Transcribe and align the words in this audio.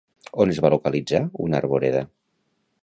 On 0.45 0.53
es 0.53 0.61
va 0.65 0.71
localitzar 0.75 1.21
una 1.49 1.61
arboreda? 1.61 2.05